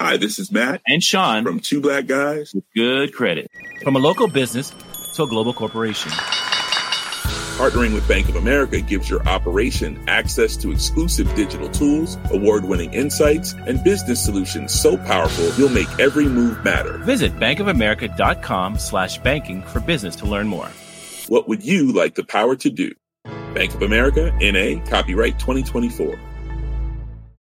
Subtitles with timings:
[0.00, 3.50] Hi, this is Matt and Sean from Two Black Guys with Good Credit.
[3.82, 4.72] From a local business
[5.14, 6.12] to a global corporation.
[6.12, 12.94] Partnering with Bank of America gives your operation access to exclusive digital tools, award winning
[12.94, 16.98] insights, and business solutions so powerful you'll make every move matter.
[16.98, 20.70] Visit bankofamerica.com slash banking for business to learn more.
[21.26, 22.94] What would you like the power to do?
[23.52, 26.27] Bank of America, NA, copyright 2024.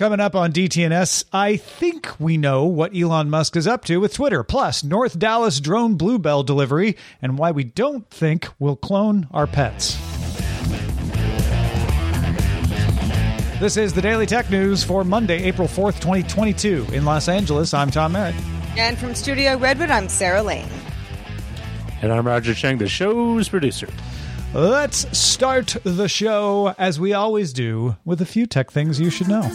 [0.00, 4.14] Coming up on DTNS, I think we know what Elon Musk is up to with
[4.14, 9.46] Twitter, plus North Dallas drone bluebell delivery, and why we don't think we'll clone our
[9.46, 9.98] pets.
[13.60, 16.86] This is the Daily Tech News for Monday, April 4th, 2022.
[16.94, 18.34] In Los Angeles, I'm Tom Merritt.
[18.78, 20.70] And from Studio Redwood, I'm Sarah Lane.
[22.00, 23.88] And I'm Roger Cheng, the show's producer.
[24.52, 29.28] Let's start the show, as we always do, with a few tech things you should
[29.28, 29.48] know.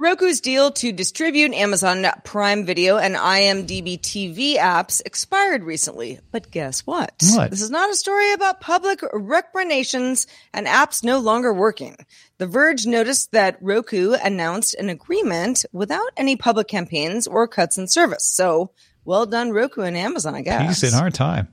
[0.00, 6.20] Roku's deal to distribute Amazon Prime Video and IMDb TV apps expired recently.
[6.32, 7.12] But guess what?
[7.34, 7.50] What?
[7.50, 11.96] This is not a story about public recommendations and apps no longer working.
[12.38, 17.86] The Verge noticed that Roku announced an agreement without any public campaigns or cuts in
[17.86, 18.24] service.
[18.24, 18.70] So
[19.04, 20.80] well done, Roku and Amazon, I guess.
[20.80, 21.52] Peace in our time.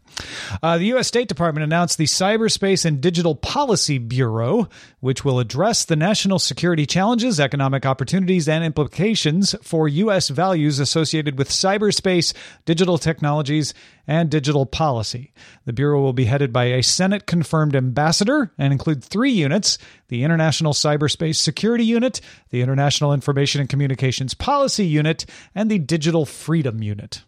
[0.64, 1.08] Uh, the U.S.
[1.08, 4.68] State Department announced the Cyberspace and Digital Policy Bureau,
[5.00, 10.30] which will address the national security challenges, economic opportunities, and implications for U.S.
[10.30, 12.34] values associated with cyberspace,
[12.66, 13.74] digital technologies,
[14.08, 15.34] and digital policy.
[15.66, 19.78] The Bureau will be headed by a Senate confirmed ambassador and include three units
[20.08, 26.26] the International Cyberspace Security Unit, the International Information and Communications Policy Unit, and the Digital
[26.26, 27.24] Freedom Unit.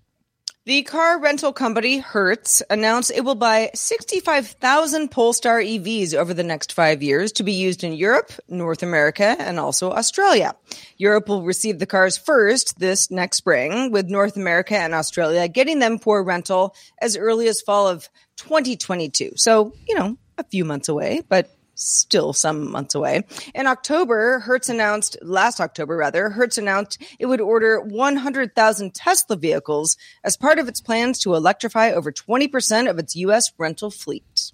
[0.70, 6.74] The car rental company Hertz announced it will buy 65,000 Polestar EVs over the next
[6.74, 10.54] five years to be used in Europe, North America, and also Australia.
[10.96, 15.80] Europe will receive the cars first this next spring, with North America and Australia getting
[15.80, 19.32] them for rental as early as fall of 2022.
[19.38, 23.24] So, you know, a few months away, but still some months away.
[23.56, 29.98] In October, Hertz announced, last October rather, Hertz announced it would order 100,000 Tesla vehicles
[30.24, 33.52] as part of its plans to electrify over 20% of its U.S.
[33.58, 34.52] rental fleet.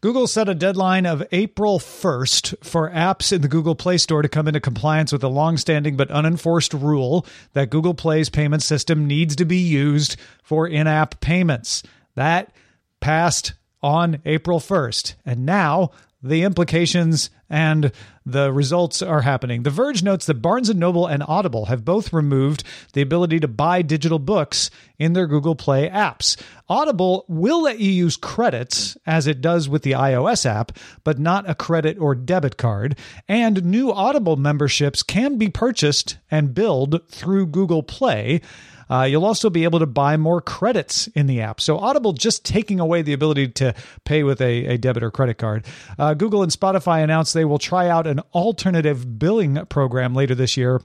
[0.00, 4.28] Google set a deadline of April 1st for apps in the Google Play Store to
[4.28, 9.36] come into compliance with a long-standing but unenforced rule that Google Play's payment system needs
[9.36, 11.82] to be used for in-app payments.
[12.14, 12.52] That
[13.00, 15.14] passed on April 1st.
[15.24, 15.90] And now
[16.28, 17.92] the implications and
[18.24, 19.62] the results are happening.
[19.62, 23.82] The Verge notes that Barnes Noble and Audible have both removed the ability to buy
[23.82, 26.40] digital books in their Google Play apps.
[26.68, 30.72] Audible will let you use credits as it does with the iOS app,
[31.04, 32.98] but not a credit or debit card.
[33.28, 38.40] And new Audible memberships can be purchased and billed through Google Play.
[38.88, 41.60] Uh, you'll also be able to buy more credits in the app.
[41.60, 43.74] So Audible just taking away the ability to
[44.04, 45.64] pay with a, a debit or credit card.
[45.98, 50.56] Uh, Google and Spotify announced they will try out an alternative billing program later this
[50.56, 50.80] year.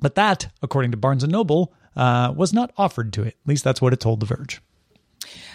[0.00, 3.36] But that, according to Barnes and Noble, uh, was not offered to it.
[3.42, 4.60] At least that's what it told The Verge.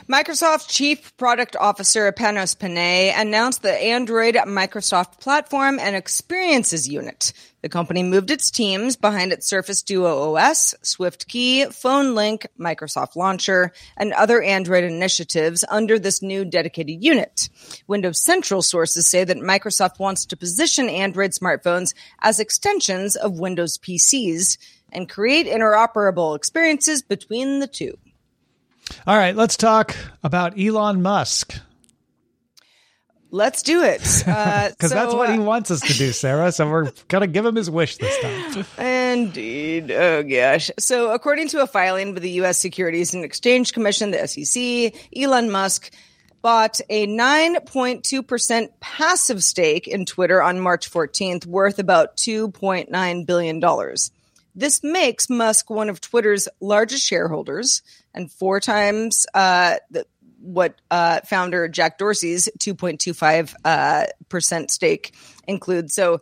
[0.09, 7.33] Microsoft Chief Product Officer Panos Panay announced the Android Microsoft Platform and Experiences Unit.
[7.61, 13.73] The company moved its teams behind its Surface Duo OS, SwiftKey, Phone Link, Microsoft Launcher,
[13.95, 17.49] and other Android initiatives under this new dedicated unit.
[17.85, 23.77] Windows Central sources say that Microsoft wants to position Android smartphones as extensions of Windows
[23.77, 24.57] PCs
[24.91, 27.95] and create interoperable experiences between the two.
[29.07, 31.55] All right, let's talk about Elon Musk.
[33.33, 33.99] Let's do it.
[33.99, 36.51] Because uh, so, that's what he wants us to do, Sarah.
[36.51, 38.65] So we're going to give him his wish this time.
[38.85, 39.89] Indeed.
[39.89, 40.69] Oh, gosh.
[40.77, 42.57] So, according to a filing with the U.S.
[42.57, 45.93] Securities and Exchange Commission, the SEC, Elon Musk
[46.41, 53.95] bought a 9.2% passive stake in Twitter on March 14th, worth about $2.9 billion.
[54.53, 57.81] This makes Musk one of Twitter's largest shareholders
[58.13, 60.05] and four times uh, the,
[60.39, 65.13] what uh, founder Jack Dorsey's 2.25 uh, percent stake
[65.47, 65.93] includes.
[65.93, 66.21] So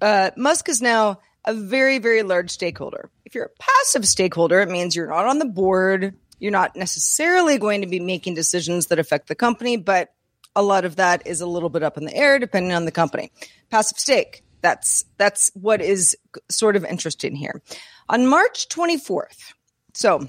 [0.00, 3.10] uh, Musk is now a very, very large stakeholder.
[3.24, 6.14] If you're a passive stakeholder, it means you're not on the board.
[6.38, 10.12] You're not necessarily going to be making decisions that affect the company, but
[10.56, 12.92] a lot of that is a little bit up in the air depending on the
[12.92, 13.30] company.
[13.70, 14.42] Passive stake.
[14.62, 16.16] That's that's what is
[16.50, 17.62] sort of interesting here.
[18.08, 19.52] On March 24th.
[19.92, 20.28] So,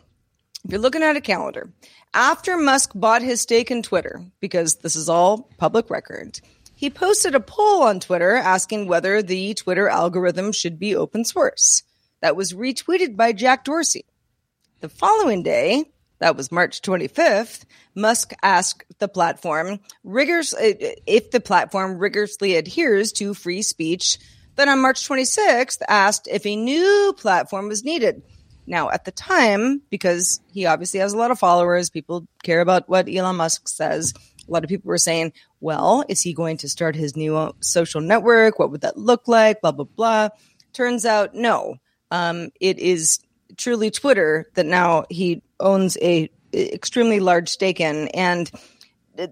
[0.66, 1.70] if you're looking at a calendar,
[2.16, 6.40] after Musk bought his stake in Twitter because this is all public record,
[6.76, 11.84] he posted a poll on Twitter asking whether the Twitter algorithm should be open source.
[12.22, 14.06] That was retweeted by Jack Dorsey.
[14.80, 15.86] The following day,
[16.18, 23.36] that was March 25th, Musk asked the platform rigorous, if the platform rigorously adheres to
[23.36, 24.18] free speech.
[24.56, 28.24] Then on March 26th, asked if a new platform was needed.
[28.68, 32.90] Now, at the time, because he obviously has a lot of followers, people care about
[32.90, 34.14] what Elon Musk says.
[34.48, 38.02] A lot of people were saying, well, is he going to start his new social
[38.02, 38.60] network?
[38.60, 39.62] What would that look like?
[39.62, 40.30] Blah, blah, blah.
[40.74, 41.78] Turns out, no.
[42.12, 43.20] Um, it is
[43.58, 48.08] truly Twitter that now he owns a extremely large stake in.
[48.10, 48.52] And,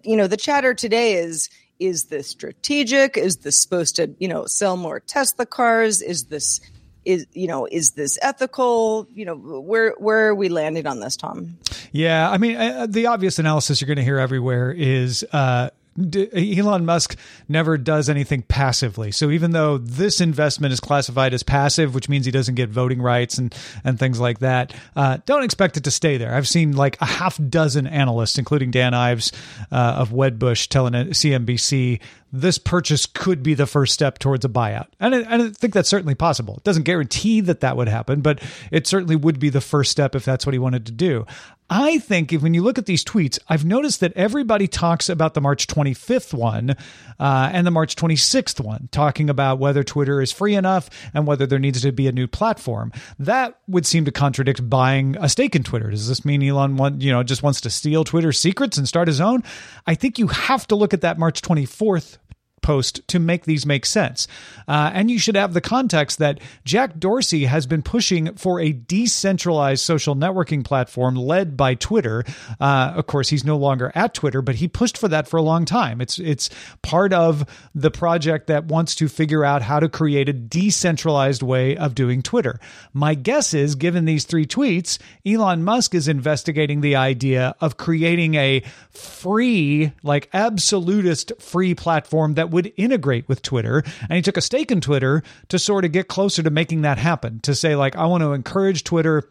[0.03, 1.49] you know, the chatter today is,
[1.79, 3.17] is this strategic?
[3.17, 6.01] Is this supposed to, you know, sell more Tesla cars?
[6.01, 6.59] Is this
[7.05, 9.07] is you know is this ethical?
[9.13, 11.57] You know where where are we landing on this tom?
[11.91, 16.85] Yeah i mean uh, the obvious analysis you're going to hear everywhere is uh Elon
[16.85, 17.15] Musk
[17.47, 19.11] never does anything passively.
[19.11, 23.01] So even though this investment is classified as passive, which means he doesn't get voting
[23.01, 23.53] rights and
[23.83, 26.33] and things like that, uh, don't expect it to stay there.
[26.33, 29.31] I've seen like a half dozen analysts, including Dan Ives
[29.71, 31.99] uh, of Wedbush, telling CNBC
[32.35, 34.87] this purchase could be the first step towards a buyout.
[34.99, 36.57] And I, I, think that's certainly possible.
[36.57, 38.41] It doesn't guarantee that that would happen, but
[38.71, 41.27] it certainly would be the first step if that's what he wanted to do.
[41.75, 45.33] I think if when you look at these tweets, I've noticed that everybody talks about
[45.33, 46.75] the March 25th one
[47.19, 51.47] uh, and the March 26th one, talking about whether Twitter is free enough and whether
[51.47, 52.91] there needs to be a new platform.
[53.17, 55.89] That would seem to contradict buying a stake in Twitter.
[55.89, 59.07] Does this mean Elon want, you know, just wants to steal Twitter's secrets and start
[59.07, 59.41] his own?
[59.87, 62.19] I think you have to look at that March 24th
[62.63, 64.27] post to make these make sense.
[64.67, 68.71] Uh, and you should have the context that Jack Dorsey has been pushing for a
[68.71, 72.23] decentralized social networking platform led by Twitter.
[72.59, 75.41] Uh, of course, he's no longer at Twitter, but he pushed for that for a
[75.41, 76.01] long time.
[76.01, 76.49] It's it's
[76.81, 77.45] part of
[77.75, 82.21] the project that wants to figure out how to create a decentralized way of doing
[82.21, 82.59] Twitter.
[82.93, 88.35] My guess is, given these three tweets, Elon Musk is investigating the idea of creating
[88.35, 93.83] a free, like absolutist free platform that would integrate with Twitter.
[94.01, 96.97] And he took a stake in Twitter to sort of get closer to making that
[96.97, 99.29] happen, to say, like, I want to encourage Twitter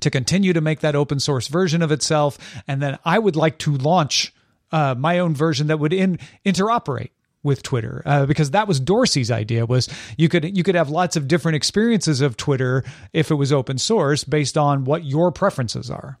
[0.00, 2.38] to continue to make that open source version of itself.
[2.66, 4.32] And then I would like to launch
[4.72, 7.10] uh, my own version that would in, interoperate
[7.44, 11.14] with Twitter uh, because that was Dorsey's idea was you could you could have lots
[11.14, 15.90] of different experiences of Twitter if it was open source based on what your preferences
[15.90, 16.18] are.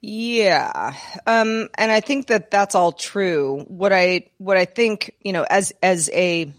[0.00, 0.94] Yeah.
[1.26, 3.64] Um, and I think that that's all true.
[3.68, 6.52] What I, what I think, you know, as, as a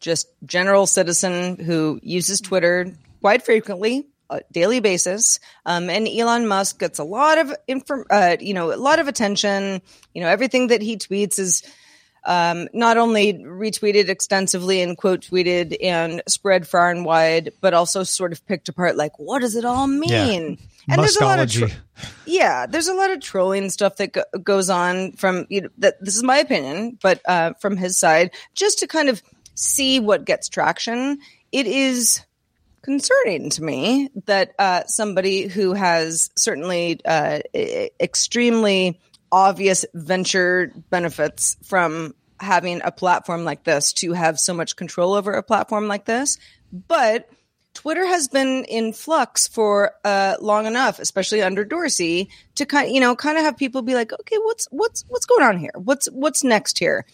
[0.00, 5.38] just general citizen who uses Twitter quite frequently, a daily basis.
[5.64, 9.08] Um, and Elon Musk gets a lot of inform, uh, you know, a lot of
[9.08, 9.80] attention.
[10.12, 11.62] You know, everything that he tweets is
[12.26, 18.02] um, not only retweeted extensively and quote tweeted and spread far and wide, but also
[18.02, 18.96] sort of picked apart.
[18.96, 20.10] Like, what does it all mean?
[20.10, 20.56] Yeah.
[20.88, 21.68] And there's a lot of tro-
[22.26, 26.02] yeah, there's a lot of trolling stuff that go- goes on from you know, that.
[26.04, 29.22] This is my opinion, but uh, from his side, just to kind of
[29.54, 31.18] see what gets traction.
[31.52, 32.20] It is
[32.82, 37.40] concerning to me that uh, somebody who has certainly uh,
[38.00, 39.00] extremely
[39.34, 45.32] obvious venture benefits from having a platform like this to have so much control over
[45.32, 46.38] a platform like this.
[46.72, 47.28] But
[47.74, 53.00] Twitter has been in flux for uh, long enough, especially under Dorsey, to kind you
[53.00, 55.72] know kind of have people be like, okay, what's what's what's going on here?
[55.74, 57.04] What's what's next here?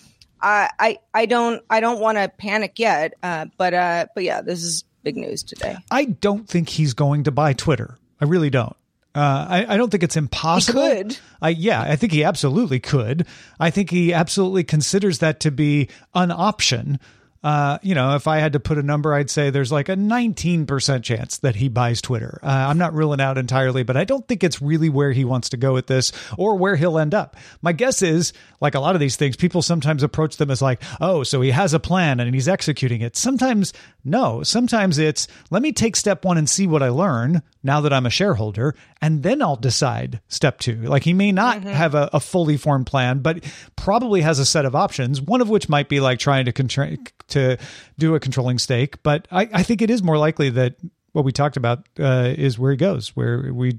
[0.43, 4.43] I I, I don't I don't want to panic yet, uh, but uh, but yeah,
[4.43, 5.79] this is big news today.
[5.91, 7.97] I don't think he's going to buy Twitter.
[8.21, 8.77] I really don't.
[9.15, 10.83] Uh, I, I, don't think it's impossible.
[10.89, 11.19] He could.
[11.43, 13.27] I, yeah, I think he absolutely could.
[13.59, 17.01] I think he absolutely considers that to be an option
[17.43, 19.97] uh, you know, if I had to put a number, I'd say there's like a
[19.97, 22.39] 19% chance that he buys Twitter.
[22.43, 25.49] Uh, I'm not ruling out entirely, but I don't think it's really where he wants
[25.51, 27.37] to go with this or where he'll end up.
[27.63, 30.83] My guess is, like a lot of these things, people sometimes approach them as like,
[31.01, 33.17] oh, so he has a plan and he's executing it.
[33.17, 33.73] Sometimes,
[34.05, 34.43] no.
[34.43, 38.07] Sometimes it's, let me take step one and see what I learn now that I'm
[38.07, 40.77] a shareholder, and then I'll decide step two.
[40.83, 41.69] Like he may not mm-hmm.
[41.69, 43.45] have a, a, fully formed plan, but
[43.77, 46.97] probably has a set of options, one of which might be like trying to contra-
[47.31, 47.59] to
[47.99, 49.03] do a controlling stake.
[49.03, 50.77] But I, I think it is more likely that
[51.13, 53.79] what we talked about uh, is where he goes, where we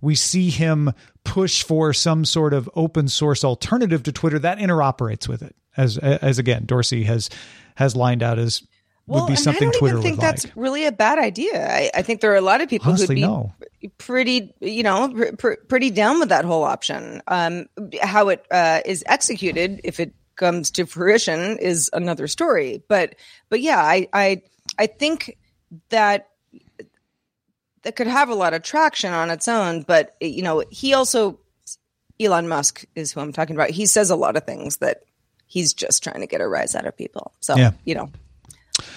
[0.00, 0.92] we see him
[1.24, 5.54] push for some sort of open source alternative to Twitter that interoperates with it.
[5.76, 7.28] As as again, Dorsey has
[7.76, 8.62] has lined out as
[9.06, 10.52] well, would be something I don't Twitter even think that's like.
[10.56, 11.68] really a bad idea.
[11.68, 13.52] I, I think there are a lot of people Honestly, who'd be no.
[13.98, 17.22] pretty, you know, pr- pr- pretty down with that whole option.
[17.26, 17.66] Um,
[18.00, 22.82] how it uh, is executed, if it comes to fruition, is another story.
[22.88, 23.14] But,
[23.50, 24.42] but yeah, I, I,
[24.78, 25.38] I think
[25.90, 26.28] that
[27.82, 29.82] that could have a lot of traction on its own.
[29.82, 31.38] But you know, he also,
[32.18, 33.70] Elon Musk is who I'm talking about.
[33.70, 35.02] He says a lot of things that
[35.46, 37.32] he's just trying to get a rise out of people.
[37.40, 37.72] So, Yeah.
[37.84, 38.10] you know.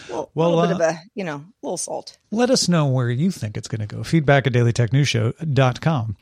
[0.09, 2.17] Well, Well, a little uh, bit of a, you know, little salt.
[2.31, 4.03] Let us know where you think it's going to go.
[4.03, 6.17] Feedback at dailytechnewsshow.com.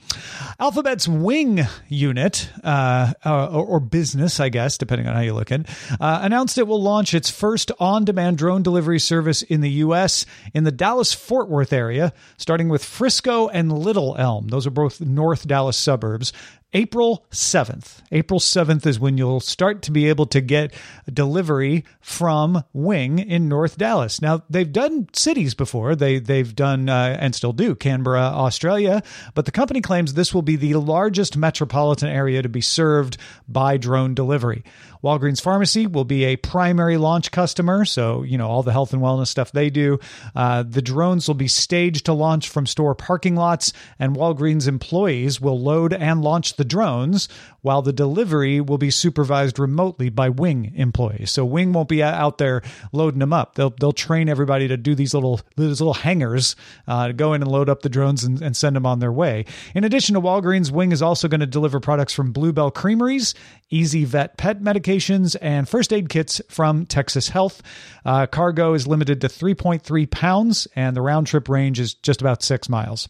[0.60, 5.52] Alphabet's Wing unit, uh, uh, or, or business, I guess, depending on how you look
[5.52, 9.62] at it, uh, announced it will launch its first on demand drone delivery service in
[9.62, 10.26] the U.S.
[10.54, 14.50] in the Dallas Fort Worth area, starting with Frisco and Little Elm.
[14.50, 16.34] Those are both North Dallas suburbs.
[16.74, 18.02] April 7th.
[18.14, 20.74] April 7th is when you'll start to be able to get
[21.12, 24.22] delivery from Wing in North Dallas.
[24.22, 25.96] Now, they've done cities before.
[25.98, 30.44] They they've done uh, and still do Canberra, Australia, but the company claims this will
[30.44, 33.18] be the largest metropolitan area to be served
[33.50, 34.64] by drone delivery.
[35.04, 39.02] Walgreens Pharmacy will be a primary launch customer, so you know all the health and
[39.02, 40.00] wellness stuff they do.
[40.36, 45.42] Uh, the drones will be staged to launch from store parking lots, and Walgreens employees
[45.42, 47.28] will load and launch the drones,
[47.62, 51.32] while the delivery will be supervised remotely by Wing employees.
[51.32, 53.56] So Wing won't be out there loading them up.
[53.56, 56.56] They'll they'll train everybody to do these little these little hangars
[56.88, 59.12] uh, to go in and load up the drones and, and send them on their
[59.12, 59.46] way.
[59.76, 63.36] In addition to Walgreens, Wing is also going to deliver products from Blue Bell Creameries,
[63.70, 67.62] Easy Vet pet medications, and first aid kits from Texas Health.
[68.04, 72.42] Uh, cargo is limited to 3.3 pounds, and the round trip range is just about
[72.42, 73.08] six miles.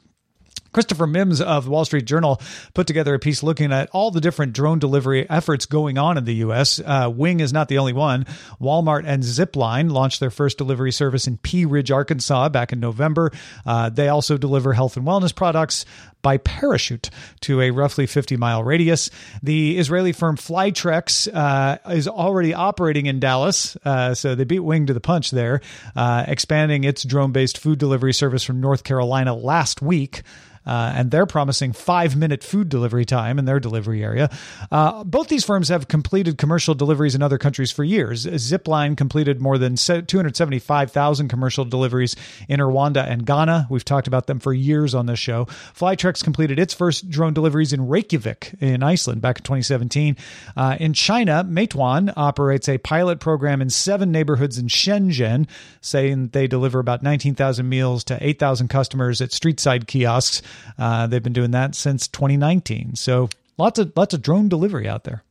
[0.74, 2.42] Christopher Mims of Wall Street Journal
[2.74, 6.25] put together a piece looking at all the different drone delivery efforts going on in
[6.25, 6.80] the U.S.
[6.80, 8.25] Uh, Wing is not the only one.
[8.62, 13.32] Walmart and Zipline launched their first delivery service in Pea Ridge, Arkansas back in November.
[13.66, 15.86] Uh, they also deliver health and wellness products
[16.22, 17.10] by parachute
[17.42, 19.10] to a roughly 50 mile radius.
[19.44, 24.88] The Israeli firm Flytrex uh, is already operating in Dallas, uh, so they beat Wing
[24.88, 25.62] to the punch there,
[25.96, 30.24] uh, expanding its drone based food delivery service from North Carolina last week.
[30.66, 34.30] Uh, and they're promising five minute food delivery time in their delivery area.
[34.72, 38.25] Uh, both these firms have completed commercial deliveries in other countries for years.
[38.25, 42.16] Zipline completed more than 275,000 commercial deliveries
[42.48, 43.68] in Rwanda and Ghana.
[43.70, 45.46] We've talked about them for years on this show.
[45.46, 50.18] Flytrex completed its first drone deliveries in Reykjavik in Iceland back in 2017.
[50.58, 55.48] Uh, in China, Meituan operates a pilot program in seven neighborhoods in Shenzhen,
[55.82, 60.41] saying they deliver about 19,000 meals to 8,000 customers at street side kiosks.
[60.77, 62.96] Uh, they've been doing that since 2019.
[62.96, 65.24] So lots of lots of drone delivery out there.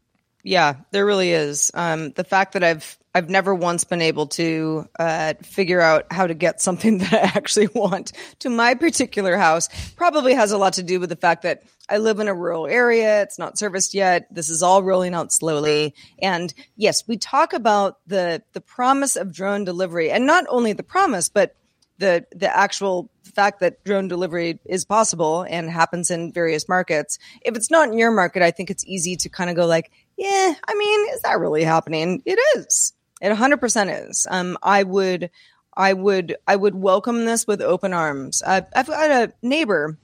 [0.42, 1.70] Yeah, there really is.
[1.75, 6.26] Um, the fact that I've I've never once been able to uh, figure out how
[6.26, 10.74] to get something that I actually want to my particular house probably has a lot
[10.74, 13.22] to do with the fact that I live in a rural area.
[13.22, 14.32] It's not serviced yet.
[14.32, 15.94] This is all rolling out slowly.
[16.22, 20.84] And yes, we talk about the the promise of drone delivery, and not only the
[20.84, 21.56] promise, but
[21.98, 27.18] the the actual fact that drone delivery is possible and happens in various markets.
[27.42, 29.90] If it's not in your market, I think it's easy to kind of go like,
[30.16, 32.22] yeah, I mean, is that really happening?
[32.24, 32.92] It is.
[33.20, 34.26] It 100% is.
[34.30, 35.30] Um, I would,
[35.76, 38.42] I would, I would welcome this with open arms.
[38.44, 39.98] Uh, I've got a neighbor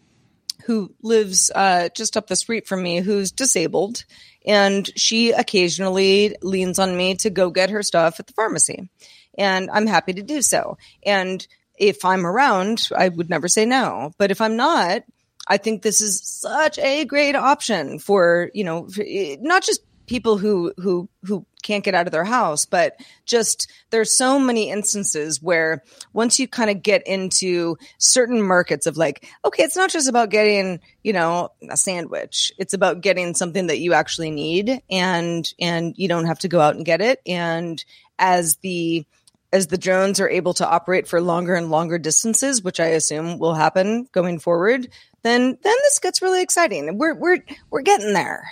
[0.64, 4.04] who lives uh, just up the street from me who's disabled,
[4.44, 8.88] and she occasionally leans on me to go get her stuff at the pharmacy,
[9.38, 10.76] and I'm happy to do so.
[11.04, 11.46] And
[11.78, 14.12] if I'm around, I would never say no.
[14.18, 15.02] But if I'm not,
[15.46, 20.38] I think this is such a great option for you know eh, not just people
[20.38, 25.42] who who who can't get out of their house but just there's so many instances
[25.42, 25.82] where
[26.12, 30.30] once you kind of get into certain markets of like okay it's not just about
[30.30, 35.94] getting you know a sandwich it's about getting something that you actually need and and
[35.96, 37.84] you don't have to go out and get it and
[38.18, 39.04] as the
[39.52, 43.38] as the drones are able to operate for longer and longer distances, which I assume
[43.38, 44.88] will happen going forward,
[45.22, 46.98] then then this gets really exciting.
[46.98, 48.50] We're we're we're getting there.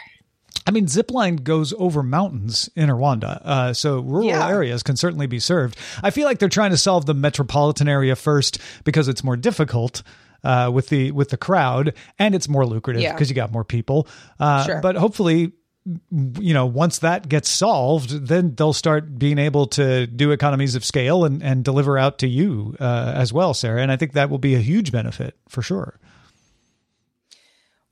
[0.67, 4.49] I mean, Zipline goes over mountains in Rwanda, uh, so rural Yeah.
[4.49, 5.77] areas can certainly be served.
[6.03, 10.03] I feel like they're trying to solve the metropolitan area first because it's more difficult.
[10.43, 13.15] Uh, with the with the crowd and it's more lucrative Yeah.
[13.15, 14.07] because you got more people
[14.39, 14.81] uh, Sure.
[14.83, 15.53] but hopefully
[16.39, 20.85] you know, once that gets solved, then they'll start being able to do economies of
[20.85, 23.81] scale and, and deliver out to you uh, as well, Sarah.
[23.83, 25.99] And I think that will be a huge benefit for sure.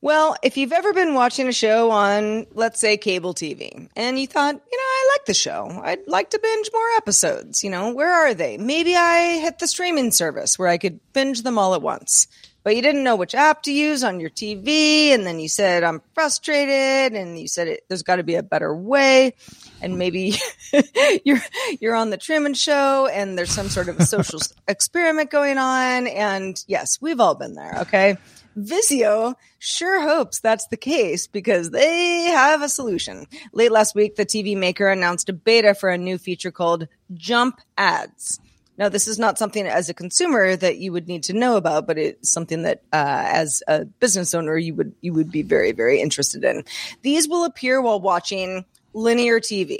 [0.03, 4.27] Well, if you've ever been watching a show on, let's say, cable TV, and you
[4.27, 7.93] thought, you know, I like the show, I'd like to binge more episodes, you know,
[7.93, 8.57] where are they?
[8.57, 12.27] Maybe I hit the streaming service where I could binge them all at once
[12.63, 15.09] but you didn't know which app to use on your TV.
[15.09, 17.13] And then you said, I'm frustrated.
[17.13, 19.33] And you said, there's got to be a better way.
[19.81, 20.35] And maybe
[21.25, 21.41] you're,
[21.81, 26.07] you're on the Truman show and there's some sort of a social experiment going on.
[26.07, 27.79] And yes, we've all been there.
[27.81, 28.17] Okay.
[28.57, 33.25] Vizio sure hopes that's the case because they have a solution.
[33.51, 37.59] Late last week, the TV maker announced a beta for a new feature called Jump
[37.77, 38.39] Ads.
[38.77, 41.85] Now, this is not something as a consumer that you would need to know about,
[41.85, 45.71] but it's something that, uh, as a business owner, you would you would be very
[45.71, 46.63] very interested in.
[47.03, 49.79] These will appear while watching linear TV.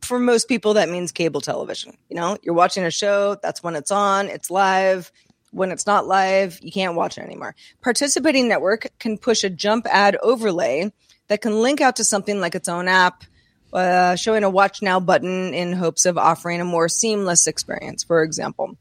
[0.00, 1.96] For most people, that means cable television.
[2.08, 5.12] You know, you're watching a show, that's when it's on, it's live.
[5.56, 7.54] When it's not live, you can't watch it anymore.
[7.80, 10.92] Participating network can push a jump ad overlay
[11.28, 13.24] that can link out to something like its own app
[13.72, 18.22] uh, showing a watch now button in hopes of offering a more seamless experience, for
[18.22, 18.76] example.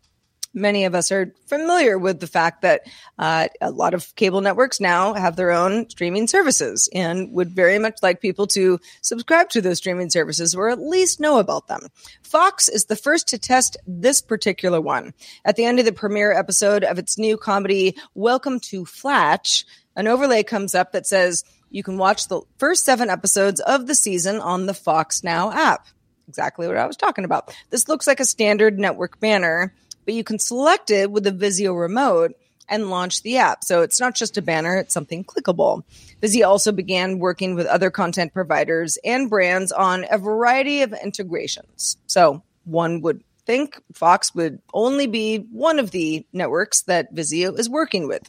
[0.57, 2.83] Many of us are familiar with the fact that
[3.19, 7.77] uh, a lot of cable networks now have their own streaming services and would very
[7.77, 11.81] much like people to subscribe to those streaming services or at least know about them.
[12.23, 15.13] Fox is the first to test this particular one.
[15.43, 19.65] At the end of the premiere episode of its new comedy, Welcome to Flatch,
[19.97, 23.95] an overlay comes up that says, you can watch the first seven episodes of the
[23.95, 25.85] season on the Fox Now app.
[26.29, 27.53] Exactly what I was talking about.
[27.71, 29.73] This looks like a standard network banner,
[30.05, 32.35] but you can select it with the Vizio remote
[32.67, 33.63] and launch the app.
[33.63, 35.83] So it's not just a banner, it's something clickable.
[36.21, 41.97] Vizio also began working with other content providers and brands on a variety of integrations.
[42.07, 47.69] So one would think Fox would only be one of the networks that Vizio is
[47.69, 48.27] working with.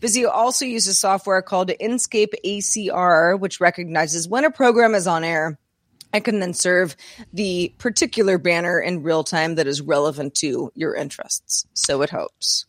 [0.00, 5.58] Vizio also uses software called Inscape ACR, which recognizes when a program is on air
[6.12, 6.96] and can then serve
[7.32, 11.66] the particular banner in real time that is relevant to your interests.
[11.74, 12.66] So it hopes.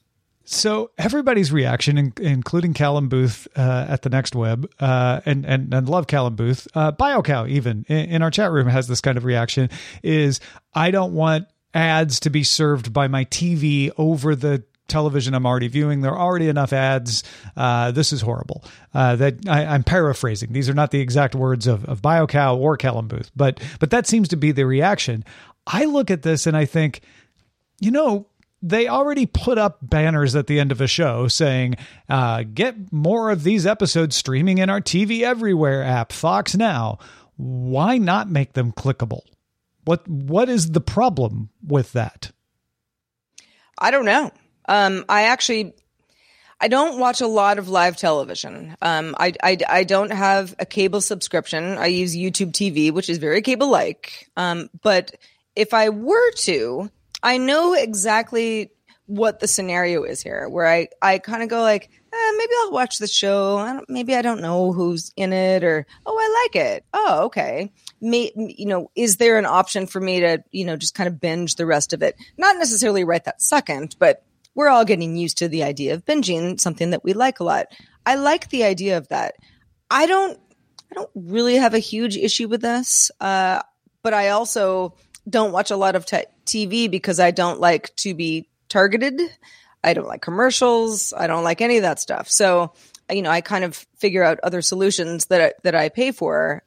[0.51, 5.87] So everybody's reaction, including Callum Booth uh, at the Next Web, uh, and and and
[5.87, 9.25] love Callum Booth, uh, BioCow even in, in, our chat room has this kind of
[9.25, 9.69] reaction:
[10.01, 10.39] is
[10.73, 15.67] I don't want ads to be served by my TV over the television I'm already
[15.67, 16.01] viewing.
[16.01, 17.23] There are already enough ads.
[17.55, 18.63] Uh, this is horrible.
[18.93, 20.51] Uh, that I, am paraphrasing.
[20.51, 24.07] These are not the exact words of, of BioCow or Callum Booth, but but that
[24.07, 25.23] seems to be the reaction.
[25.67, 27.01] I look at this and I think,
[27.79, 28.27] you know,
[28.61, 31.75] they already put up banners at the end of a show saying,
[32.09, 36.99] uh, "Get more of these episodes streaming in our TV Everywhere app, Fox Now."
[37.37, 39.21] Why not make them clickable?
[39.85, 42.31] What what is the problem with that?
[43.79, 44.31] I don't know.
[44.69, 45.73] Um, I actually
[46.61, 48.75] I don't watch a lot of live television.
[48.81, 51.77] Um, I, I, I don't have a cable subscription.
[51.77, 54.29] I use YouTube TV, which is very cable like.
[54.35, 55.15] Um, but
[55.55, 56.91] if I were to,
[57.23, 58.71] I know exactly
[59.05, 62.71] what the scenario is here, where I, I kind of go like, eh, maybe I'll
[62.71, 63.57] watch the show.
[63.57, 66.85] I maybe I don't know who's in it, or oh, I like it.
[66.93, 67.71] Oh, okay.
[68.01, 71.21] May, you know, is there an option for me to, you know, just kind of
[71.21, 72.17] binge the rest of it?
[72.37, 74.23] Not necessarily right that second, but
[74.59, 77.67] we're all getting used to the idea of binging something that we like a lot.
[78.05, 79.35] I like the idea of that.
[79.89, 80.37] I don't,
[80.91, 83.09] I don't really have a huge issue with this.
[83.21, 83.61] Uh,
[84.03, 84.95] but I also
[85.29, 89.21] don't watch a lot of TV because I don't like to be targeted.
[89.81, 91.13] I don't like commercials.
[91.15, 92.29] I don't like any of that stuff.
[92.29, 92.73] So,
[93.09, 96.63] you know, I kind of figure out other solutions that I, that I pay for.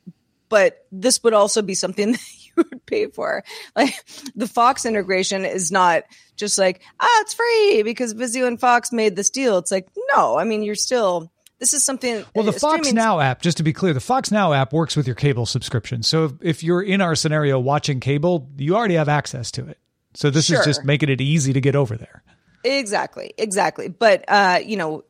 [0.49, 2.21] But this would also be something that
[2.57, 3.45] you would pay for.
[3.77, 3.95] Like
[4.35, 6.05] the Fox integration is not
[6.37, 9.59] just like, ah, it's free because Vizio and Fox made this deal.
[9.59, 12.25] It's like, no, I mean, you're still this is something.
[12.35, 14.97] Well, the uh, Fox Now app, just to be clear, the Fox Now app works
[14.97, 16.03] with your cable subscription.
[16.03, 19.79] So if, if you're in our scenario watching cable, you already have access to it.
[20.15, 20.59] So this sure.
[20.59, 22.25] is just making it easy to get over there.
[22.65, 23.89] Exactly, exactly.
[23.89, 25.05] But uh, you know,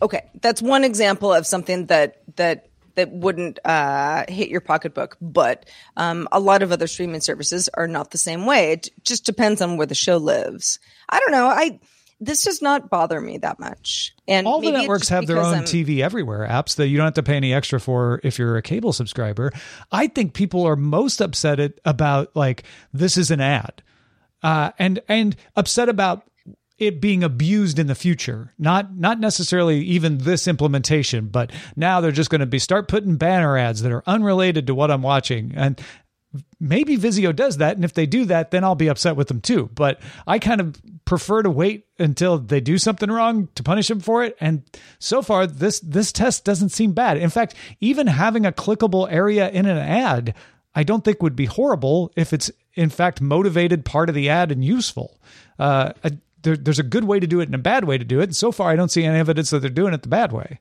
[0.00, 5.16] okay, that's one example of something that that that wouldn't uh, hit your pocketbook.
[5.20, 8.72] But um, a lot of other streaming services are not the same way.
[8.72, 10.78] It just depends on where the show lives.
[11.08, 11.46] I don't know.
[11.46, 11.80] I
[12.20, 14.14] this does not bother me that much.
[14.26, 17.14] And all the networks have their own I'm, TV everywhere apps that you don't have
[17.14, 19.52] to pay any extra for if you're a cable subscriber.
[19.92, 23.82] I think people are most upset at, about like this is an ad,
[24.42, 26.28] uh, and and upset about
[26.78, 28.52] it being abused in the future.
[28.58, 33.16] Not not necessarily even this implementation, but now they're just going to be start putting
[33.16, 35.52] banner ads that are unrelated to what I'm watching.
[35.54, 35.80] And
[36.58, 39.40] maybe Vizio does that, and if they do that, then I'll be upset with them
[39.40, 39.70] too.
[39.74, 44.00] But I kind of prefer to wait until they do something wrong to punish them
[44.00, 44.36] for it.
[44.40, 44.62] And
[44.98, 47.18] so far, this this test doesn't seem bad.
[47.18, 50.34] In fact, even having a clickable area in an ad,
[50.74, 54.50] I don't think would be horrible if it's in fact motivated part of the ad
[54.50, 55.20] and useful.
[55.56, 55.92] Uh,
[56.44, 58.24] there, there's a good way to do it and a bad way to do it.
[58.24, 60.60] And so far, I don't see any evidence that they're doing it the bad way.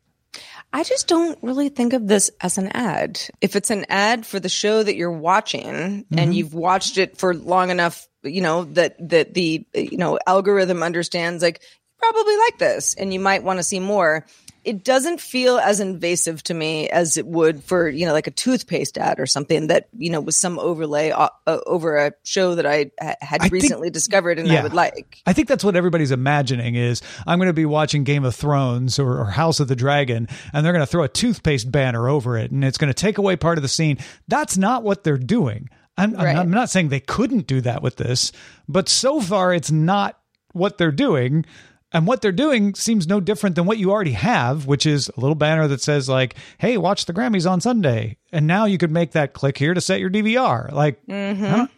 [0.76, 3.22] I just don't really think of this as an ad.
[3.42, 6.18] If it's an ad for the show that you're watching mm-hmm.
[6.18, 10.82] and you've watched it for long enough, you know, that, that the, you know, algorithm
[10.82, 14.26] understands like, you probably like this and you might want to see more
[14.64, 18.32] it doesn't feel as invasive to me as it would for you know like a
[18.32, 22.56] toothpaste ad or something that you know was some overlay uh, uh, over a show
[22.56, 25.22] that I had I recently think, discovered and yeah, I would like.
[25.26, 29.00] I think that's what everybody's imagining is I'm going to be watching Game of Thrones
[29.00, 32.38] or, or House of the Dragon and they're going to throw a toothpaste banner over
[32.38, 33.98] it and it's going to take away part of the scene.
[34.28, 35.70] That's not what they're doing.
[35.98, 36.36] I'm, right.
[36.36, 38.32] I'm not saying they couldn't do that with this,
[38.68, 40.20] but so far it's not
[40.54, 41.46] what they're doing.
[41.94, 45.20] And what they're doing seems no different than what you already have, which is a
[45.20, 48.92] little banner that says like, "Hey, watch the Grammys on Sunday." And now you could
[48.92, 50.72] make that click here to set your DVR.
[50.72, 51.46] Like, mm-hmm.
[51.46, 51.72] I, don't,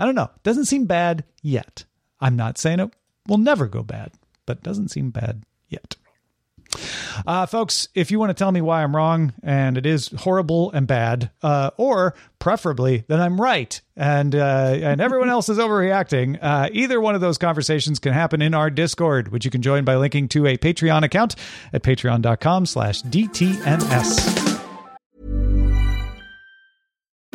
[0.00, 0.30] I don't know.
[0.42, 1.84] Doesn't seem bad yet.
[2.20, 2.90] I'm not saying it
[3.28, 4.10] will never go bad,
[4.44, 5.96] but doesn't seem bad yet.
[7.26, 10.70] Uh, folks, if you want to tell me why I'm wrong and it is horrible
[10.72, 16.38] and bad, uh, or preferably that I'm right and uh, and everyone else is overreacting,
[16.40, 19.84] uh, either one of those conversations can happen in our Discord, which you can join
[19.84, 21.36] by linking to a Patreon account
[21.72, 24.50] at patreon.com slash DTNS.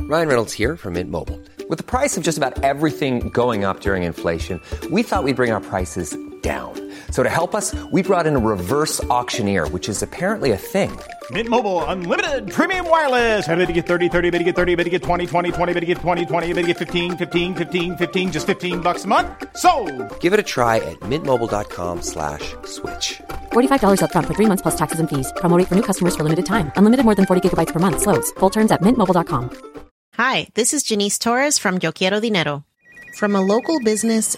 [0.08, 1.42] Ryan Reynolds here from Mint Mobile.
[1.68, 5.52] With the price of just about everything going up during inflation, we thought we'd bring
[5.52, 6.74] our prices down.
[7.10, 10.92] So to help us, we brought in a reverse auctioneer, which is apparently a thing.
[11.32, 13.48] Mint Mobile unlimited premium wireless.
[13.48, 15.74] Ready to get 30, 30, bit to get 30, bit to get 20, 20, 20,
[15.74, 19.06] bit to get 20, 20, bit to get 15, 15, 15, 15 just 15 bucks
[19.06, 19.28] a month.
[19.58, 19.72] So,
[20.20, 22.46] Give it a try at mintmobile.com/switch.
[22.66, 23.22] slash
[23.54, 25.34] $45 up front for 3 months plus taxes and fees.
[25.38, 26.72] Promo rate for new customers for limited time.
[26.76, 28.30] Unlimited more than 40 gigabytes per month slows.
[28.40, 29.50] Full terms at mintmobile.com.
[30.18, 32.64] Hi, this is Janice Torres from Yo Quiero Dinero.
[33.20, 34.38] From a local business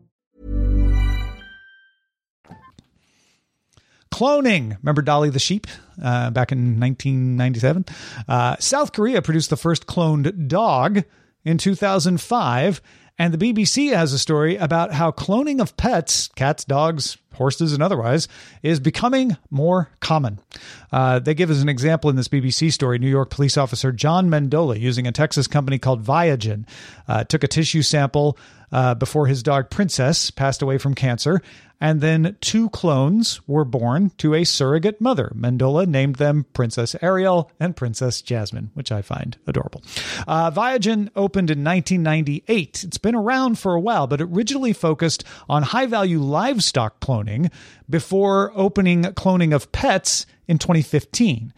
[4.21, 4.77] Cloning.
[4.83, 5.65] Remember Dolly the sheep
[5.99, 7.85] uh, back in 1997?
[8.27, 11.03] Uh, South Korea produced the first cloned dog
[11.43, 12.81] in 2005.
[13.17, 17.81] And the BBC has a story about how cloning of pets, cats, dogs, horses, and
[17.81, 18.27] otherwise,
[18.61, 20.39] is becoming more common.
[20.91, 22.99] Uh, they give us an example in this BBC story.
[22.99, 26.67] New York police officer John Mendola, using a Texas company called Viagen,
[27.07, 28.37] uh, took a tissue sample
[28.71, 31.41] uh, before his dog Princess passed away from cancer.
[31.81, 35.33] And then two clones were born to a surrogate mother.
[35.35, 39.81] Mendola named them Princess Ariel and Princess Jasmine, which I find adorable.
[40.27, 42.83] Uh, Viagen opened in 1998.
[42.83, 47.51] It's been around for a while, but originally focused on high value livestock cloning
[47.89, 51.51] before opening cloning of pets in 2015.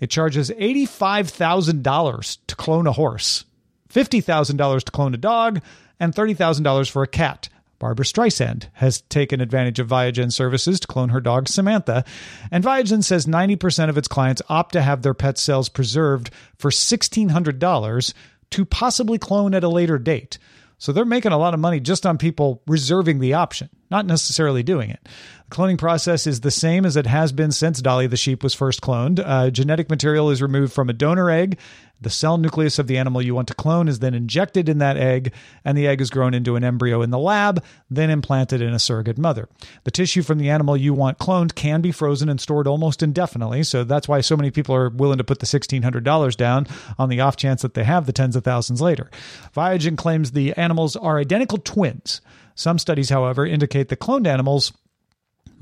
[0.00, 3.46] It charges $85,000 to clone a horse,
[3.88, 5.62] $50,000 to clone a dog,
[5.98, 7.48] and $30,000 for a cat.
[7.82, 12.04] Barbra Streisand has taken advantage of Viagen services to clone her dog Samantha,
[12.48, 16.70] and Viagen says 90% of its clients opt to have their pet cells preserved for
[16.70, 18.14] $1,600
[18.50, 20.38] to possibly clone at a later date.
[20.78, 23.68] So they're making a lot of money just on people reserving the option.
[23.92, 25.06] Not necessarily doing it.
[25.48, 28.54] The cloning process is the same as it has been since Dolly the sheep was
[28.54, 29.22] first cloned.
[29.22, 31.58] Uh, genetic material is removed from a donor egg.
[32.00, 34.96] The cell nucleus of the animal you want to clone is then injected in that
[34.96, 38.72] egg, and the egg is grown into an embryo in the lab, then implanted in
[38.72, 39.48] a surrogate mother.
[39.84, 43.62] The tissue from the animal you want cloned can be frozen and stored almost indefinitely,
[43.62, 46.66] so that's why so many people are willing to put the $1,600 down
[46.98, 49.10] on the off chance that they have the tens of thousands later.
[49.54, 52.22] Viagen claims the animals are identical twins.
[52.54, 54.72] Some studies, however, indicate the cloned animals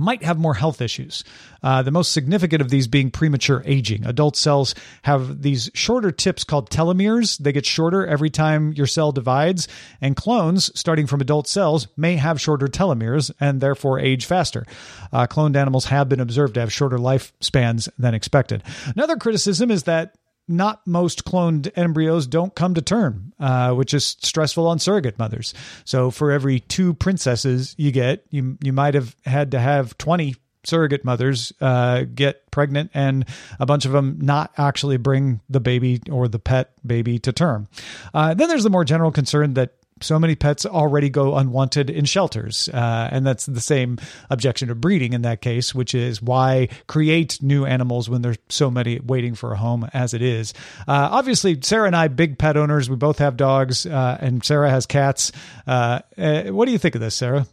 [0.00, 1.22] might have more health issues.
[1.62, 4.04] Uh, the most significant of these being premature aging.
[4.06, 7.36] Adult cells have these shorter tips called telomeres.
[7.36, 9.68] They get shorter every time your cell divides,
[10.00, 14.64] and clones, starting from adult cells, may have shorter telomeres and therefore age faster.
[15.12, 18.62] Uh, cloned animals have been observed to have shorter lifespans than expected.
[18.96, 20.14] Another criticism is that
[20.50, 25.54] not most cloned embryos don't come to term, uh, which is stressful on surrogate mothers.
[25.84, 30.36] So for every two princesses you get, you you might have had to have twenty
[30.64, 33.24] surrogate mothers uh, get pregnant and
[33.58, 37.66] a bunch of them not actually bring the baby or the pet baby to term.
[38.12, 42.04] Uh, then there's the more general concern that so many pets already go unwanted in
[42.04, 42.68] shelters.
[42.68, 47.42] Uh, and that's the same objection to breeding in that case, which is why create
[47.42, 50.52] new animals when there's so many waiting for a home as it is.
[50.88, 54.70] Uh, obviously, Sarah and I, big pet owners, we both have dogs, uh, and Sarah
[54.70, 55.32] has cats.
[55.66, 57.46] Uh, uh, what do you think of this, Sarah?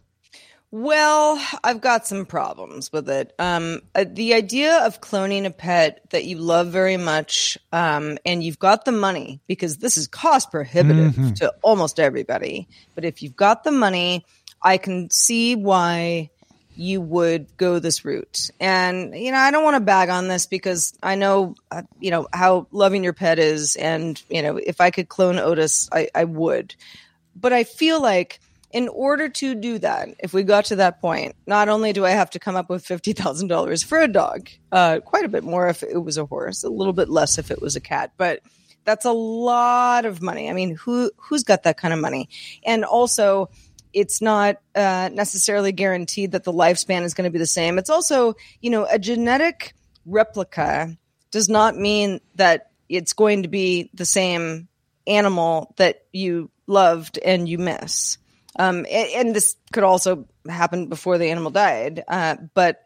[0.70, 3.32] Well, I've got some problems with it.
[3.38, 8.44] Um, uh, the idea of cloning a pet that you love very much, um, and
[8.44, 11.36] you've got the money because this is cost prohibitive Mhm.
[11.36, 12.68] to almost everybody.
[12.94, 14.26] But if you've got the money,
[14.62, 16.28] I can see why
[16.76, 18.50] you would go this route.
[18.60, 22.10] And you know, I don't want to bag on this because I know, uh, you
[22.10, 26.08] know, how loving your pet is, and you know, if I could clone Otis, I,
[26.14, 26.74] I would.
[27.34, 28.38] But I feel like
[28.70, 32.10] in order to do that, if we got to that point, not only do I
[32.10, 35.44] have to come up with fifty thousand dollars for a dog, uh, quite a bit
[35.44, 38.12] more if it was a horse, a little bit less if it was a cat,
[38.16, 38.40] but
[38.84, 40.48] that's a lot of money.
[40.48, 42.28] I mean, who who's got that kind of money?
[42.64, 43.50] And also,
[43.92, 47.78] it's not uh, necessarily guaranteed that the lifespan is going to be the same.
[47.78, 50.96] It's also, you know, a genetic replica
[51.30, 54.68] does not mean that it's going to be the same
[55.06, 58.18] animal that you loved and you miss.
[58.56, 62.04] Um, a- and, this could also happen before the animal died.
[62.08, 62.84] Uh, but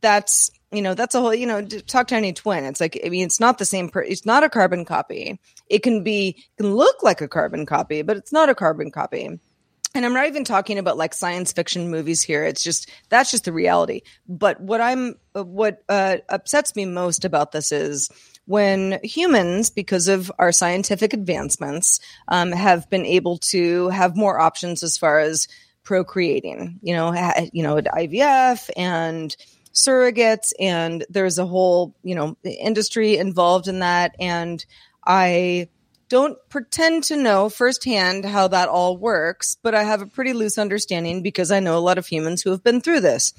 [0.00, 2.64] that's you know that's a whole you know talk to any twin.
[2.64, 3.88] It's like I mean it's not the same.
[3.88, 5.40] Per- it's not a carbon copy.
[5.68, 9.40] It can be can look like a carbon copy, but it's not a carbon copy.
[9.94, 12.44] And I'm not even talking about like science fiction movies here.
[12.44, 14.02] It's just that's just the reality.
[14.28, 18.08] But what I'm what uh, upsets me most about this is
[18.46, 24.82] when humans, because of our scientific advancements, um, have been able to have more options
[24.82, 25.48] as far as
[25.82, 26.78] procreating.
[26.82, 29.36] You know, ha- you know, IVF and
[29.72, 34.14] surrogates, and there's a whole you know industry involved in that.
[34.20, 34.64] And
[35.04, 35.68] I
[36.10, 40.58] don't pretend to know firsthand how that all works, but I have a pretty loose
[40.58, 43.32] understanding because I know a lot of humans who have been through this.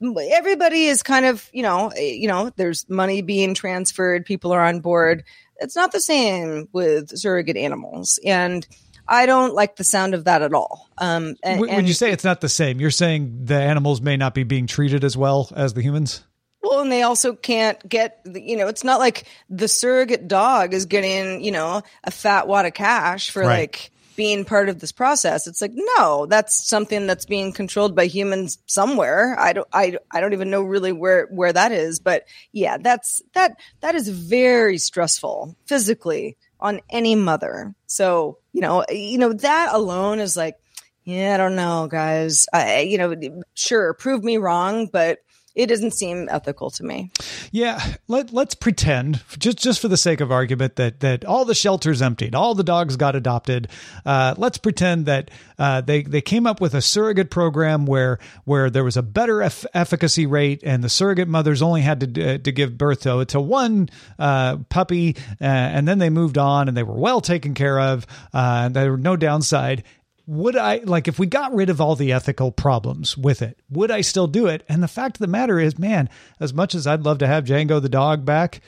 [0.00, 4.64] Everybody is kind of, you know, eh, you know, there's money being transferred, people are
[4.64, 5.24] on board.
[5.56, 8.66] It's not the same with surrogate animals, and
[9.08, 10.88] I don't like the sound of that at all.
[10.98, 14.34] Um, and, when you say it's not the same, you're saying the animals may not
[14.34, 16.24] be being treated as well as the humans?
[16.62, 20.86] Well, and they also can't get, you know, it's not like the surrogate dog is
[20.86, 23.60] getting, you know, a fat wad of cash for Right.
[23.60, 25.46] like being part of this process.
[25.46, 29.34] It's like, no, that's something that's being controlled by humans somewhere.
[29.38, 31.98] I don't, I, I don't even know really where, where that is.
[31.98, 37.74] But yeah, that's, that, that is very stressful physically on any mother.
[37.86, 40.56] So, you know, you know, that alone is like,
[41.04, 42.46] yeah, I don't know, guys.
[42.52, 45.18] I, you know, sure, prove me wrong, but
[45.54, 47.10] it doesn't seem ethical to me.
[47.50, 51.54] Yeah, let let's pretend just just for the sake of argument that that all the
[51.54, 53.68] shelters emptied, all the dogs got adopted.
[54.06, 58.70] Uh, let's pretend that uh, they they came up with a surrogate program where where
[58.70, 62.38] there was a better eff- efficacy rate, and the surrogate mothers only had to uh,
[62.38, 63.88] to give birth to to one
[64.18, 68.06] uh, puppy, uh, and then they moved on, and they were well taken care of.
[68.32, 69.84] Uh, and there were no downside
[70.26, 73.58] would I like if we got rid of all the ethical problems with it?
[73.70, 74.64] Would I still do it?
[74.68, 76.08] And the fact of the matter is, man,
[76.40, 78.60] as much as I'd love to have Django the dog back,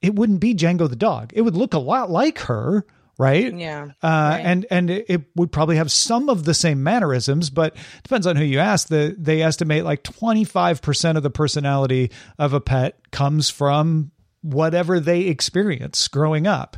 [0.00, 1.32] it wouldn't be Django the dog.
[1.34, 2.86] It would look a lot like her,
[3.18, 3.54] right?
[3.54, 3.88] Yeah.
[4.02, 8.26] Uh, and and it it would probably have some of the same mannerisms, but depends
[8.26, 8.88] on who you ask.
[8.88, 14.10] The they estimate like twenty five percent of the personality of a pet comes from
[14.42, 16.76] whatever they experience growing up,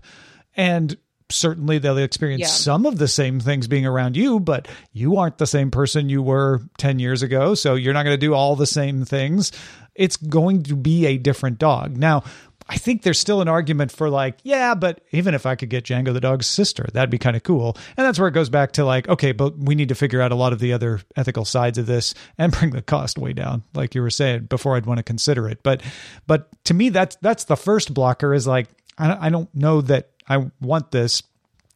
[0.57, 0.97] and
[1.31, 2.47] certainly they'll experience Yeah.
[2.47, 6.23] some of the same things being around you, but you aren't the same person you
[6.23, 7.55] were 10 years ago.
[7.55, 9.51] So you're not going to do all the same things.
[9.95, 11.97] It's going to be a different dog.
[11.97, 12.23] Now,
[12.69, 15.85] I think there's still an argument for like, yeah, but even if I could get
[15.85, 17.77] Django the dog's sister, that'd be kind of cool.
[17.97, 20.33] And that's where it goes back to like, okay, but we need to figure out
[20.33, 23.63] a lot of the other ethical sides of this and bring the cost way down,
[23.75, 25.63] like you were saying before I'd want to consider it.
[25.63, 25.81] But,
[26.27, 28.67] but to me, that's that's the first blocker is like,
[28.99, 31.23] I, I don't know that I want this.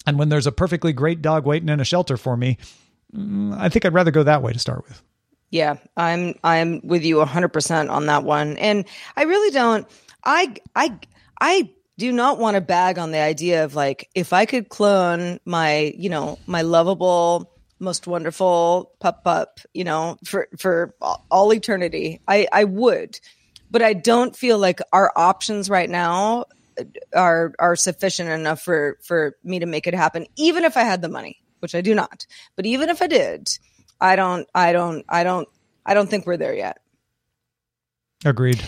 [0.07, 2.59] And when there's a perfectly great dog waiting in a shelter for me,
[3.15, 5.03] mm, I think I'd rather go that way to start with.
[5.51, 8.57] Yeah, I'm I'm with you 100% on that one.
[8.57, 8.85] And
[9.17, 9.87] I really don't
[10.25, 10.99] I I
[11.41, 15.41] I do not want to bag on the idea of like if I could clone
[15.45, 20.95] my, you know, my lovable most wonderful pup pup, you know, for for
[21.31, 22.21] all eternity.
[22.29, 23.19] I I would.
[23.71, 26.47] But I don't feel like our options right now
[27.15, 31.03] are are sufficient enough for for me to make it happen even if I had
[31.03, 32.27] the money, which I do not.
[32.57, 33.49] But even if I did,
[34.01, 35.49] I don't, I don't, I don't,
[35.85, 36.79] I don't think we're there yet.
[38.25, 38.63] Agreed.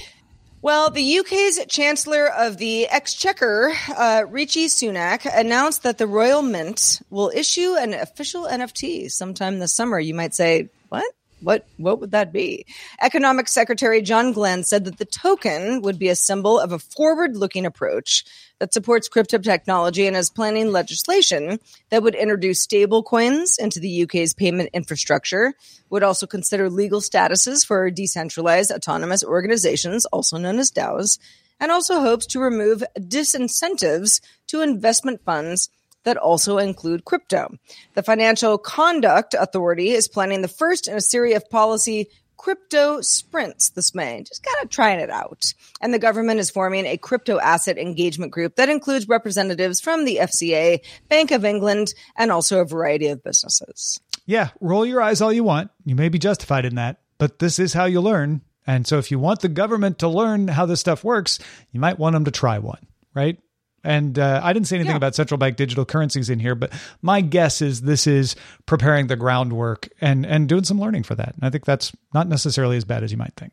[0.61, 7.03] Well, the UK's Chancellor of the Exchequer, uh, Rishi Sunak, announced that the Royal Mint
[7.11, 9.98] will issue an official NFT sometime this summer.
[9.98, 11.05] You might say, what?
[11.42, 12.66] What what would that be?
[13.00, 17.66] Economic Secretary John Glen said that the token would be a symbol of a forward-looking
[17.66, 18.24] approach
[18.61, 21.59] that supports crypto technology and is planning legislation
[21.90, 25.55] that would introduce stable coins into the UK's payment infrastructure,
[25.90, 31.18] would also consider legal statuses for decentralized autonomous organizations, also known as DAOs,
[31.59, 35.70] and also hopes to remove disincentives to investment funds
[36.05, 37.57] that also include crypto.
[37.95, 42.09] The Financial Conduct Authority is planning the first in a series of policy
[42.43, 45.55] crypto sprints this May, just kind of trying it out.
[45.81, 50.17] And the government is forming a crypto asset engagement group that includes representatives from the
[50.17, 54.01] FCA, Bank of England, and also a variety of businesses.
[54.27, 55.71] Yeah, roll your eyes all you want.
[55.85, 58.43] You may be justified in that, but this is how you learn.
[58.67, 61.38] And so if you want the government to learn how this stuff works,
[61.71, 63.38] you might want them to try one, right?
[63.85, 64.97] And uh, I didn't say anything Yeah.
[64.99, 69.16] about central bank digital currencies in here, but my guess is this is preparing the
[69.16, 71.35] groundwork and and doing some learning for that.
[71.35, 73.53] And I think that's not necessarily as bad as you might think.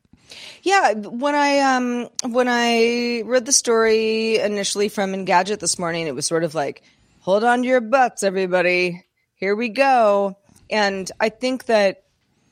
[0.61, 6.13] Yeah, when I um when I read the story initially from Engadget this morning, it
[6.13, 6.83] was sort of like,
[7.21, 9.03] hold on to your butts, everybody.
[9.33, 10.37] Here we go.
[10.69, 12.03] And I think that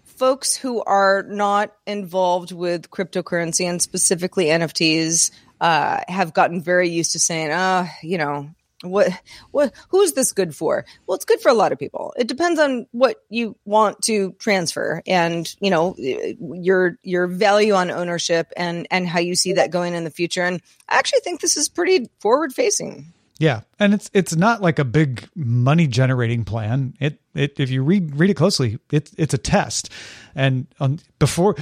[0.06, 5.30] folks who are not involved with cryptocurrency and specifically NFTs
[5.62, 8.50] uh, have gotten very used to saying, "Ah, you know,
[8.82, 9.10] what,
[9.52, 12.14] what, who's this good for?" Well, it's good for a lot of people.
[12.18, 17.92] It depends on what you want to transfer, and you know, your your value on
[17.92, 20.44] ownership and and how you see that going in the future.
[20.44, 23.14] And I actually think this is pretty forward facing.
[23.40, 26.96] Yeah, and it's it's not like a big money generating plan.
[27.00, 29.92] It it if you read read it closely, it's it's a test.
[30.34, 31.56] And um, before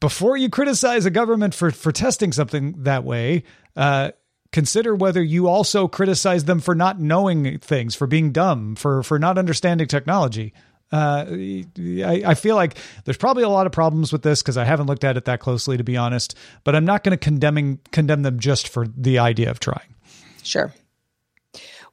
[0.00, 3.44] before you criticize a government for for testing something that way,
[3.76, 4.12] uh,
[4.52, 9.18] consider whether you also criticize them for not knowing things, for being dumb, for for
[9.18, 10.52] not understanding technology.
[10.90, 14.64] Uh, I, I feel like there's probably a lot of problems with this because I
[14.64, 16.34] haven't looked at it that closely, to be honest.
[16.64, 19.94] But I'm not going to condemning condemn them just for the idea of trying.
[20.42, 20.72] Sure.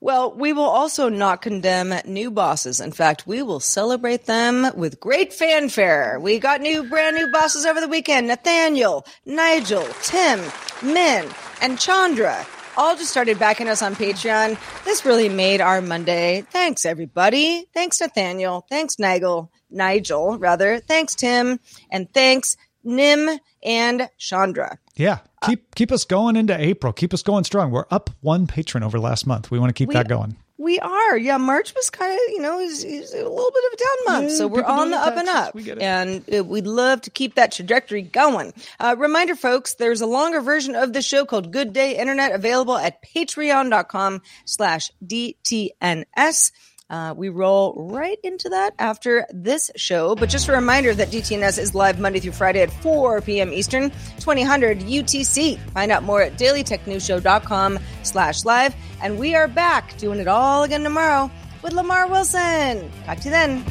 [0.01, 2.79] Well, we will also not condemn new bosses.
[2.79, 6.19] In fact, we will celebrate them with great fanfare.
[6.19, 8.27] We got new, brand new bosses over the weekend.
[8.27, 10.41] Nathaniel, Nigel, Tim,
[10.83, 11.29] Min,
[11.61, 12.45] and Chandra
[12.77, 14.57] all just started backing us on Patreon.
[14.83, 16.45] This really made our Monday.
[16.51, 17.65] Thanks, everybody.
[17.73, 18.65] Thanks, Nathaniel.
[18.69, 19.51] Thanks, Nigel.
[19.69, 20.79] Nigel, rather.
[20.79, 21.59] Thanks, Tim.
[21.89, 24.77] And thanks, Nim and Chandra.
[24.95, 26.93] Yeah, keep keep us going into April.
[26.93, 27.71] Keep us going strong.
[27.71, 29.51] We're up one patron over last month.
[29.51, 30.37] We want to keep We- that going.
[30.57, 31.17] We are.
[31.17, 34.31] Yeah, March was kind of, you know, is a little bit of a down month.
[34.31, 35.53] Yeah, so we're on the up and up.
[35.53, 35.69] We.
[35.69, 38.53] And uh, we'd love to keep that trajectory going.
[38.79, 42.77] Uh, reminder, folks, there's a longer version of the show called Good Day Internet available
[42.77, 46.51] at patreon.com slash DTNS.
[46.89, 50.15] Uh, we roll right into that after this show.
[50.15, 53.51] But just a reminder that DTNS is live Monday through Friday at 4 p.m.
[53.53, 55.59] Eastern, 2000 UTC.
[55.71, 58.75] Find out more at dailytechnewsshow.com slash live.
[59.01, 61.31] And we are back doing it all again tomorrow
[61.63, 62.91] with Lamar Wilson.
[63.05, 63.63] Talk to you then.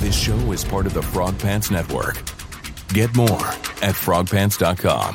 [0.00, 2.16] This show is part of the Frog Pants Network.
[2.88, 3.46] Get more
[3.80, 5.14] at frogpants.com.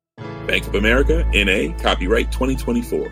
[0.47, 3.11] Bank of America, NA, copyright 2024.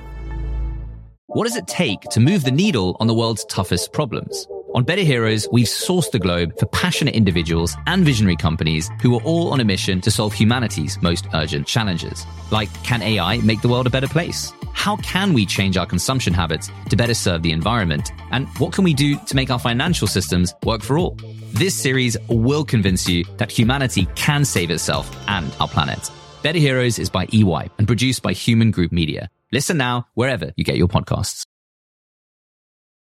[1.28, 4.48] What does it take to move the needle on the world's toughest problems?
[4.76, 9.22] On Better Heroes, we've sourced the globe for passionate individuals and visionary companies who are
[9.24, 12.26] all on a mission to solve humanity's most urgent challenges.
[12.52, 14.52] Like, can AI make the world a better place?
[14.74, 18.12] How can we change our consumption habits to better serve the environment?
[18.32, 21.18] And what can we do to make our financial systems work for all?
[21.54, 26.10] This series will convince you that humanity can save itself and our planet.
[26.42, 29.30] Better Heroes is by EY and produced by Human Group Media.
[29.52, 31.46] Listen now wherever you get your podcasts.